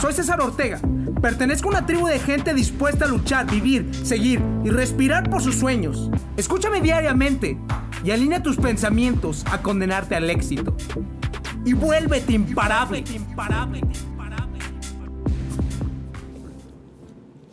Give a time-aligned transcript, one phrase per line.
[0.00, 0.78] Soy César Ortega.
[1.22, 5.56] Pertenezco a una tribu de gente dispuesta a luchar, vivir, seguir y respirar por sus
[5.56, 6.10] sueños.
[6.36, 7.58] Escúchame diariamente
[8.04, 10.76] y alinea tus pensamientos a condenarte al éxito.
[11.64, 13.04] Y vuélvete imparable.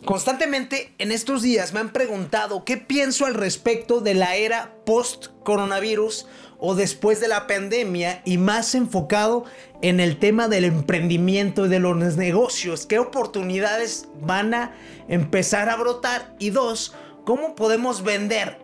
[0.04, 6.26] Constantemente en estos días me han preguntado qué pienso al respecto de la era post-coronavirus
[6.58, 9.46] o después de la pandemia y más enfocado
[9.80, 12.84] en el tema del emprendimiento y de los negocios.
[12.84, 14.74] ¿Qué oportunidades van a
[15.08, 16.36] empezar a brotar?
[16.38, 16.94] Y dos,
[17.24, 18.58] ¿cómo podemos vender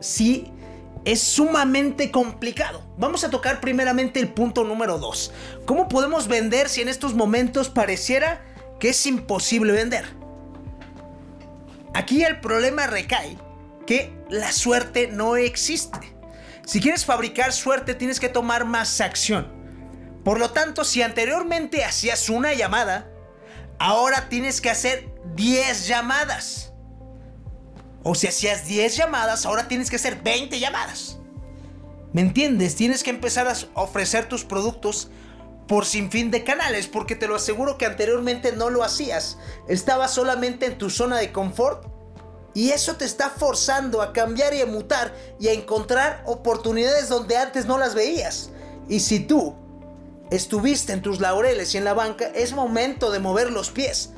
[0.00, 0.52] si
[1.04, 2.86] es sumamente complicado?
[2.96, 5.32] Vamos a tocar primeramente el punto número dos.
[5.64, 8.44] ¿Cómo podemos vender si en estos momentos pareciera
[8.78, 10.25] que es imposible vender?
[11.96, 13.38] Aquí el problema recae
[13.86, 16.14] que la suerte no existe.
[16.66, 19.50] Si quieres fabricar suerte tienes que tomar más acción.
[20.22, 23.08] Por lo tanto, si anteriormente hacías una llamada,
[23.78, 26.74] ahora tienes que hacer 10 llamadas.
[28.02, 31.18] O si hacías 10 llamadas, ahora tienes que hacer 20 llamadas.
[32.12, 32.76] ¿Me entiendes?
[32.76, 35.10] Tienes que empezar a ofrecer tus productos
[35.66, 39.38] por sin fin de canales, porque te lo aseguro que anteriormente no lo hacías.
[39.68, 41.86] Estabas solamente en tu zona de confort
[42.54, 47.36] y eso te está forzando a cambiar y a mutar y a encontrar oportunidades donde
[47.36, 48.50] antes no las veías.
[48.88, 49.56] Y si tú
[50.30, 54.10] estuviste en tus laureles y en la banca, es momento de mover los pies.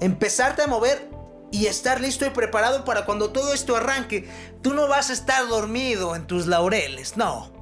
[0.00, 1.08] Empezarte a mover
[1.52, 4.28] y estar listo y preparado para cuando todo esto arranque.
[4.62, 7.52] Tú no vas a estar dormido en tus laureles, no.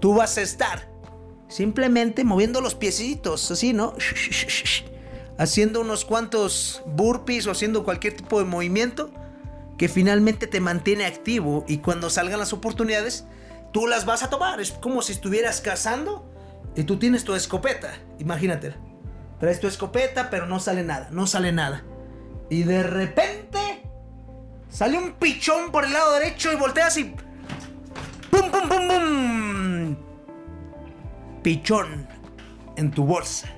[0.00, 0.93] Tú vas a estar
[1.54, 3.94] simplemente moviendo los piecitos, así, ¿no?
[5.38, 9.12] Haciendo unos cuantos burpees o haciendo cualquier tipo de movimiento
[9.78, 13.24] que finalmente te mantiene activo y cuando salgan las oportunidades,
[13.72, 14.60] tú las vas a tomar.
[14.60, 16.28] Es como si estuvieras cazando
[16.74, 17.94] y tú tienes tu escopeta.
[18.18, 18.74] Imagínate.
[19.38, 21.84] Traes tu escopeta, pero no sale nada, no sale nada.
[22.50, 23.58] Y de repente
[24.68, 29.03] sale un pichón por el lado derecho y volteas y ¡pum, pum, pum, pum!
[31.44, 32.08] Pichón
[32.76, 33.48] en tu bolsa.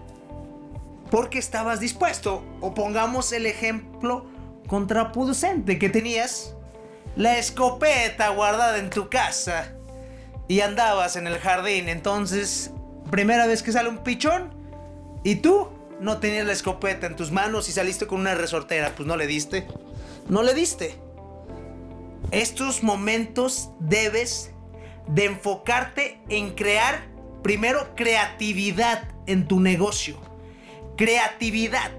[1.08, 2.44] Porque estabas dispuesto.
[2.60, 4.26] O pongamos el ejemplo
[4.66, 6.56] contraproducente que tenías
[7.14, 9.72] la escopeta guardada en tu casa
[10.48, 11.88] y andabas en el jardín.
[11.88, 12.72] Entonces,
[13.12, 14.52] primera vez que sale un pichón
[15.22, 15.68] y tú
[16.00, 19.28] no tenías la escopeta en tus manos y saliste con una resortera, pues no le
[19.28, 19.64] diste.
[20.28, 20.96] No le diste.
[22.32, 24.50] Estos momentos debes
[25.06, 30.18] de enfocarte en crear primero creatividad en tu negocio.
[30.96, 31.92] Creatividad.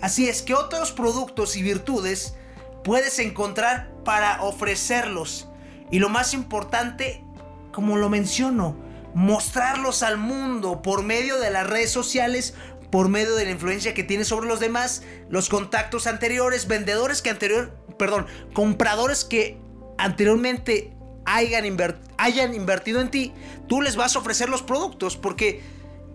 [0.00, 2.36] Así es que otros productos y virtudes
[2.84, 5.48] puedes encontrar para ofrecerlos.
[5.90, 7.24] Y lo más importante,
[7.72, 8.76] como lo menciono,
[9.14, 12.54] mostrarlos al mundo por medio de las redes sociales,
[12.90, 17.30] por medio de la influencia que tienes sobre los demás, los contactos anteriores, vendedores que
[17.30, 19.58] anterior, perdón, compradores que
[19.98, 20.96] anteriormente
[21.36, 21.64] hayan,
[22.18, 23.32] hayan invertido en ti,
[23.68, 25.60] tú les vas a ofrecer los productos porque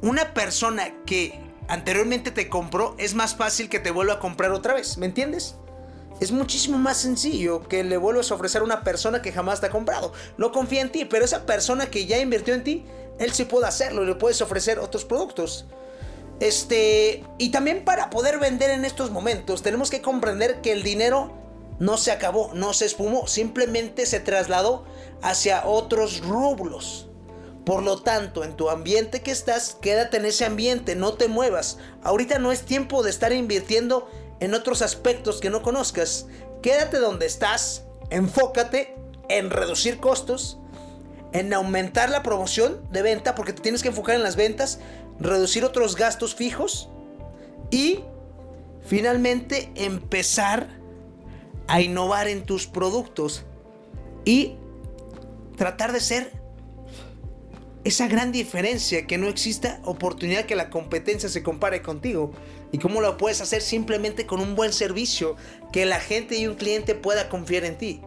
[0.01, 4.73] una persona que anteriormente te compró, es más fácil que te vuelva a comprar otra
[4.73, 5.55] vez, ¿me entiendes?
[6.19, 9.67] Es muchísimo más sencillo que le vuelvas a ofrecer a una persona que jamás te
[9.67, 10.13] ha comprado.
[10.37, 12.85] No confía en ti, pero esa persona que ya invirtió en ti,
[13.19, 15.65] él sí puede hacerlo le puedes ofrecer otros productos.
[16.39, 21.44] Este, y también para poder vender en estos momentos, tenemos que comprender que el dinero
[21.79, 24.85] no se acabó, no se espumó, simplemente se trasladó
[25.21, 27.09] hacia otros rublos.
[27.65, 31.79] Por lo tanto, en tu ambiente que estás, quédate en ese ambiente, no te muevas.
[32.03, 34.07] Ahorita no es tiempo de estar invirtiendo
[34.39, 36.27] en otros aspectos que no conozcas.
[36.61, 38.95] Quédate donde estás, enfócate
[39.29, 40.59] en reducir costos,
[41.33, 44.79] en aumentar la promoción de venta, porque te tienes que enfocar en las ventas,
[45.19, 46.89] reducir otros gastos fijos
[47.71, 48.03] y
[48.85, 50.84] finalmente empezar
[51.67, 53.43] a innovar en tus productos
[54.23, 54.55] y
[55.57, 56.31] tratar de ser
[57.83, 62.31] esa gran diferencia, que no exista oportunidad que la competencia se compare contigo.
[62.71, 63.61] ¿Y cómo lo puedes hacer?
[63.61, 65.35] Simplemente con un buen servicio,
[65.71, 68.01] que la gente y un cliente pueda confiar en ti.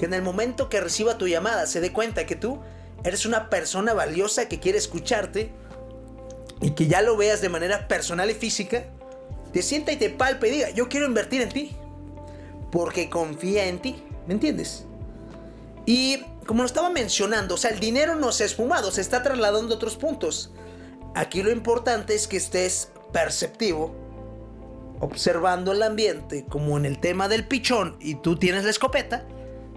[0.00, 2.60] Que en el momento que reciba tu llamada se dé cuenta que tú
[3.04, 5.52] eres una persona valiosa que quiere escucharte
[6.60, 8.84] y que ya lo veas de manera personal y física,
[9.52, 11.76] te sienta y te palpe y diga, yo quiero invertir en ti,
[12.72, 14.86] porque confía en ti, ¿me entiendes?
[15.86, 19.22] Y como lo estaba mencionando, o sea, el dinero no se ha esfumado, se está
[19.22, 20.52] trasladando a otros puntos.
[21.14, 23.94] Aquí lo importante es que estés perceptivo,
[25.00, 29.26] observando el ambiente, como en el tema del pichón, y tú tienes la escopeta,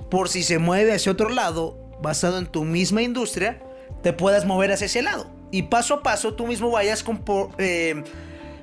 [0.09, 3.61] por si se mueve hacia otro lado, basado en tu misma industria,
[4.03, 5.27] te puedas mover hacia ese lado.
[5.51, 7.23] Y paso a paso tú mismo vayas con,
[7.57, 8.03] eh,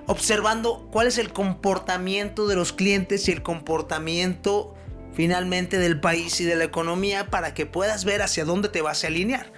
[0.06, 4.75] observando cuál es el comportamiento de los clientes y el comportamiento
[5.12, 9.04] finalmente del país y de la economía para que puedas ver hacia dónde te vas
[9.04, 9.52] a alinear.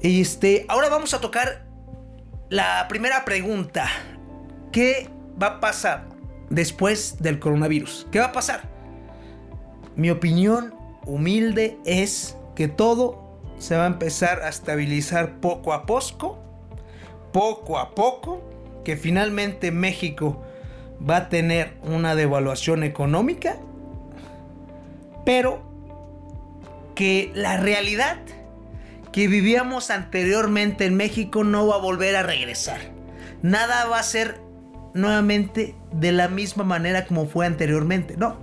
[0.00, 1.66] Este, ahora vamos a tocar
[2.48, 3.88] la primera pregunta.
[4.72, 6.08] ¿Qué va a pasar
[6.50, 8.06] después del coronavirus?
[8.10, 8.68] ¿Qué va a pasar?
[9.96, 10.74] Mi opinión
[11.06, 16.38] humilde es que todo se va a empezar a estabilizar poco a poco,
[17.32, 18.42] poco a poco,
[18.88, 20.42] que finalmente México
[21.06, 23.58] va a tener una devaluación económica,
[25.26, 25.62] pero
[26.94, 28.16] que la realidad
[29.12, 32.80] que vivíamos anteriormente en México no va a volver a regresar.
[33.42, 34.40] Nada va a ser
[34.94, 38.16] nuevamente de la misma manera como fue anteriormente.
[38.16, 38.38] No,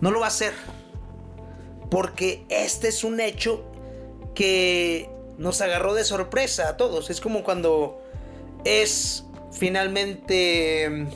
[0.00, 0.54] no lo va a ser.
[1.90, 3.70] Porque este es un hecho
[4.34, 7.10] que nos agarró de sorpresa a todos.
[7.10, 8.02] Es como cuando
[8.64, 11.06] es finalmente...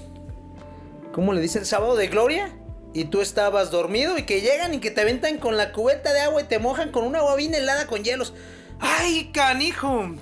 [1.13, 1.65] ¿Cómo le dicen?
[1.65, 2.53] Sábado de gloria.
[2.93, 6.21] Y tú estabas dormido y que llegan y que te aventan con la cubeta de
[6.21, 8.33] agua y te mojan con una agua bien helada con hielos.
[8.81, 10.15] ¡Ay, canijo!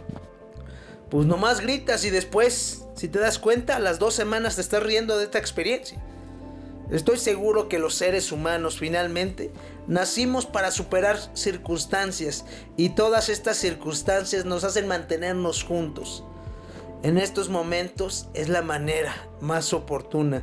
[1.10, 4.82] Pues nomás gritas y después, si te das cuenta, a las dos semanas te estás
[4.82, 6.02] riendo de esta experiencia.
[6.90, 9.52] Estoy seguro que los seres humanos finalmente
[9.86, 12.44] nacimos para superar circunstancias
[12.76, 16.24] y todas estas circunstancias nos hacen mantenernos juntos.
[17.04, 20.42] En estos momentos es la manera más oportuna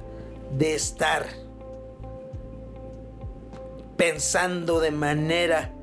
[0.55, 1.25] de estar
[3.97, 5.73] pensando de manera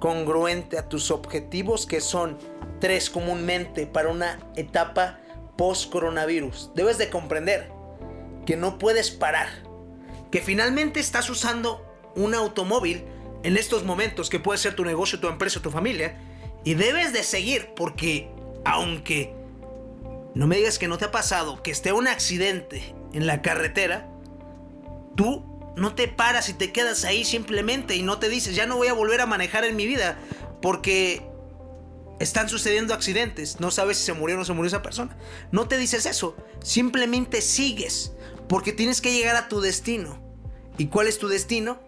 [0.00, 2.38] congruente a tus objetivos que son
[2.80, 5.20] tres comúnmente para una etapa
[5.56, 6.72] post coronavirus.
[6.74, 7.70] Debes de comprender
[8.46, 9.46] que no puedes parar,
[10.32, 11.86] que finalmente estás usando
[12.16, 13.04] un automóvil
[13.44, 16.20] en estos momentos que puede ser tu negocio, tu empresa, tu familia
[16.64, 18.28] y debes de seguir porque
[18.64, 19.45] aunque
[20.36, 24.06] no me digas que no te ha pasado que esté un accidente en la carretera,
[25.16, 28.76] tú no te paras y te quedas ahí simplemente y no te dices, ya no
[28.76, 30.18] voy a volver a manejar en mi vida
[30.60, 31.26] porque
[32.20, 35.16] están sucediendo accidentes, no sabes si se murió o no se murió esa persona.
[35.52, 38.12] No te dices eso, simplemente sigues
[38.46, 40.22] porque tienes que llegar a tu destino.
[40.76, 41.80] ¿Y cuál es tu destino?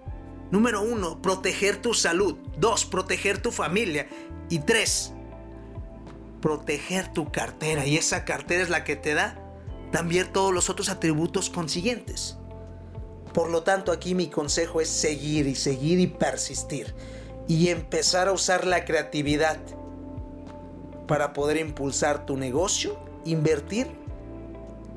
[0.50, 2.36] Número uno, proteger tu salud.
[2.56, 4.08] Dos, proteger tu familia.
[4.48, 5.12] Y tres,
[6.40, 7.86] proteger tu cartera.
[7.86, 9.38] Y esa cartera es la que te da
[9.92, 12.36] también todos los otros atributos consiguientes.
[13.32, 16.94] Por lo tanto, aquí mi consejo es seguir y seguir y persistir.
[17.46, 19.58] Y empezar a usar la creatividad
[21.06, 23.86] para poder impulsar tu negocio, invertir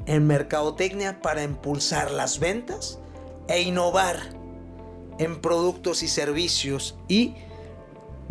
[0.05, 2.99] en mercadotecnia para impulsar las ventas
[3.47, 4.17] e innovar
[5.17, 7.35] en productos y servicios y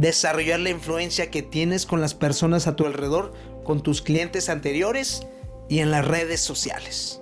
[0.00, 5.26] desarrollar la influencia que tienes con las personas a tu alrededor, con tus clientes anteriores
[5.69, 7.20] y en las redes sociales.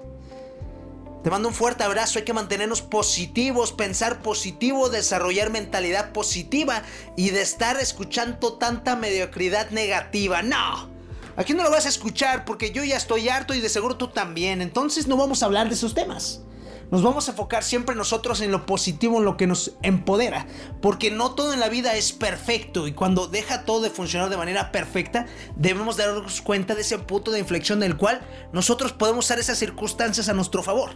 [1.24, 6.84] Te mando un fuerte abrazo, hay que mantenernos positivos, pensar positivo, desarrollar mentalidad positiva
[7.16, 10.42] y de estar escuchando tanta mediocridad negativa.
[10.42, 10.88] No,
[11.36, 14.08] aquí no lo vas a escuchar porque yo ya estoy harto y de seguro tú
[14.08, 16.42] también, entonces no vamos a hablar de esos temas.
[16.90, 20.46] Nos vamos a enfocar siempre nosotros en lo positivo, en lo que nos empodera.
[20.80, 22.86] Porque no todo en la vida es perfecto.
[22.86, 25.26] Y cuando deja todo de funcionar de manera perfecta,
[25.56, 28.20] debemos darnos cuenta de ese punto de inflexión en el cual
[28.52, 30.92] nosotros podemos usar esas circunstancias a nuestro favor.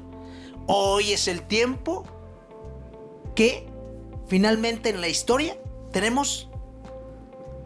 [0.66, 2.04] Hoy es el tiempo
[3.34, 3.66] que
[4.28, 5.58] finalmente en la historia
[5.92, 6.48] tenemos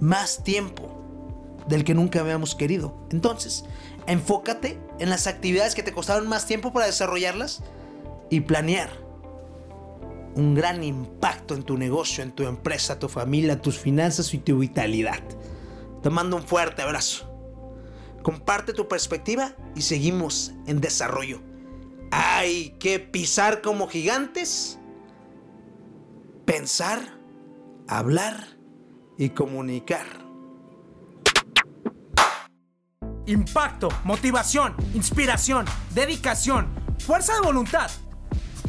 [0.00, 0.92] más tiempo
[1.68, 2.96] del que nunca habíamos querido.
[3.10, 3.64] Entonces,
[4.06, 7.62] enfócate en las actividades que te costaron más tiempo para desarrollarlas
[8.30, 9.06] y planear
[10.36, 14.58] un gran impacto en tu negocio, en tu empresa, tu familia, tus finanzas y tu
[14.58, 15.22] vitalidad.
[16.02, 17.32] Te mando un fuerte abrazo.
[18.22, 21.40] Comparte tu perspectiva y seguimos en desarrollo.
[22.10, 24.78] Hay que pisar como gigantes,
[26.44, 27.00] pensar,
[27.88, 28.58] hablar
[29.16, 30.06] y comunicar.
[33.24, 35.64] Impacto, motivación, inspiración,
[35.94, 36.68] dedicación,
[36.98, 37.90] fuerza de voluntad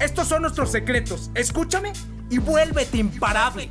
[0.00, 1.30] estos son nuestros secretos.
[1.34, 1.92] Escúchame
[2.30, 3.68] y vuélvete imparable.